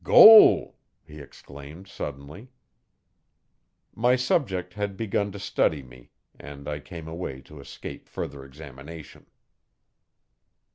'Gol!' 0.03 0.77
he 1.03 1.19
exclaimed 1.19 1.87
suddenly. 1.87 2.47
My 3.93 4.15
subject 4.15 4.73
had 4.73 4.97
begun 4.97 5.31
to 5.31 5.37
study 5.37 5.83
me, 5.83 6.09
and 6.39 6.67
I 6.67 6.79
came 6.79 7.07
away 7.07 7.39
to 7.41 7.59
escape 7.59 8.09
further 8.09 8.43
examination. 8.43 9.27